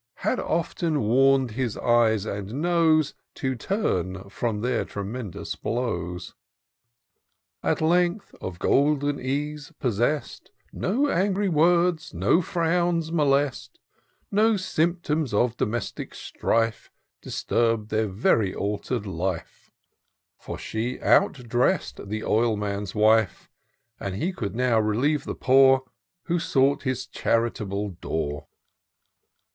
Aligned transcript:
Had 0.25 0.39
often 0.39 0.99
warn'd 1.01 1.51
his 1.51 1.77
eyes 1.77 2.25
and 2.25 2.55
nose 2.55 3.13
To 3.35 3.53
turn 3.53 4.27
from 4.29 4.61
their 4.61 4.83
tremendous 4.83 5.55
blows. 5.55 6.33
IN 7.61 7.61
SEARCH 7.61 7.61
OF 7.61 7.61
THE 7.61 7.69
PICTURESaUE. 7.69 7.87
355 8.31 8.41
At 8.41 8.41
lengthy 8.41 8.45
of 8.47 8.59
golden 8.59 9.19
ease 9.23 9.73
possest, 9.79 10.51
No 10.73 11.07
angry 11.07 11.49
words, 11.49 12.15
no 12.15 12.39
frownd, 12.41 13.11
molest; 13.11 13.77
No 14.31 14.57
symptoms 14.57 15.35
of 15.35 15.55
domestic 15.57 16.15
strife 16.15 16.89
Disturb'd 17.21 17.89
their 17.91 18.07
very 18.07 18.55
alter'd 18.55 19.05
life,— 19.05 19.69
For 20.39 20.57
she 20.57 20.99
out 20.99 21.33
dress'd 21.33 22.09
the 22.09 22.21
Oilman's 22.23 22.95
wife; 22.95 23.51
And 23.99 24.15
he 24.15 24.33
could 24.33 24.55
now 24.55 24.79
relieve 24.79 25.25
the 25.25 25.35
poor. 25.35 25.83
Who 26.23 26.39
sought 26.39 26.81
his 26.81 27.05
charitable 27.05 27.89
door. 28.01 28.47